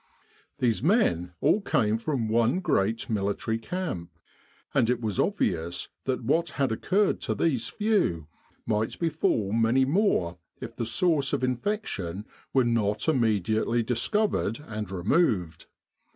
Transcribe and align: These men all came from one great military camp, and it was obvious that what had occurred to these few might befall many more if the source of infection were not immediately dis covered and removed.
These 0.57 0.81
men 0.81 1.33
all 1.41 1.61
came 1.61 1.99
from 1.99 2.27
one 2.27 2.59
great 2.59 3.07
military 3.07 3.59
camp, 3.59 4.09
and 4.73 4.89
it 4.89 4.99
was 4.99 5.19
obvious 5.19 5.89
that 6.05 6.23
what 6.23 6.49
had 6.57 6.71
occurred 6.71 7.21
to 7.21 7.35
these 7.35 7.67
few 7.67 8.25
might 8.65 8.97
befall 8.97 9.51
many 9.51 9.85
more 9.85 10.39
if 10.59 10.75
the 10.75 10.87
source 10.87 11.33
of 11.33 11.43
infection 11.43 12.25
were 12.51 12.63
not 12.65 13.07
immediately 13.07 13.83
dis 13.83 14.07
covered 14.07 14.59
and 14.67 14.89
removed. 14.89 15.67